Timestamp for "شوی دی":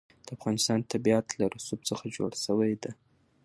2.45-2.91